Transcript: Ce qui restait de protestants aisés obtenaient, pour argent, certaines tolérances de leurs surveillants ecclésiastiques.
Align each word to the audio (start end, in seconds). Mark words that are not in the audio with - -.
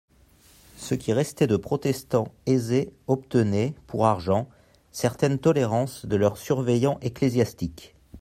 Ce 0.77 0.95
qui 0.95 1.13
restait 1.13 1.45
de 1.45 1.57
protestants 1.57 2.33
aisés 2.47 2.91
obtenaient, 3.05 3.75
pour 3.85 4.07
argent, 4.07 4.49
certaines 4.91 5.37
tolérances 5.37 6.07
de 6.07 6.15
leurs 6.15 6.37
surveillants 6.37 6.97
ecclésiastiques. 7.03 7.93